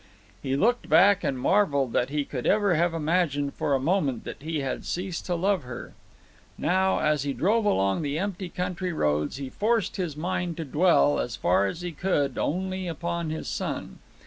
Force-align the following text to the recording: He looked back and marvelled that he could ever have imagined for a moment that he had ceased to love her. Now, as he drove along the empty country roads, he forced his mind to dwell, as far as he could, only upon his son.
He 0.41 0.55
looked 0.55 0.89
back 0.89 1.23
and 1.23 1.37
marvelled 1.37 1.93
that 1.93 2.09
he 2.09 2.25
could 2.25 2.47
ever 2.47 2.73
have 2.73 2.91
imagined 2.95 3.53
for 3.53 3.75
a 3.75 3.79
moment 3.79 4.23
that 4.23 4.41
he 4.41 4.61
had 4.61 4.83
ceased 4.83 5.27
to 5.27 5.35
love 5.35 5.61
her. 5.61 5.93
Now, 6.57 6.97
as 6.97 7.21
he 7.21 7.33
drove 7.33 7.65
along 7.65 8.01
the 8.01 8.17
empty 8.17 8.49
country 8.49 8.91
roads, 8.93 9.35
he 9.37 9.51
forced 9.51 9.97
his 9.97 10.17
mind 10.17 10.57
to 10.57 10.65
dwell, 10.65 11.19
as 11.19 11.35
far 11.35 11.67
as 11.67 11.81
he 11.81 11.91
could, 11.91 12.39
only 12.39 12.87
upon 12.87 13.29
his 13.29 13.47
son. 13.47 13.99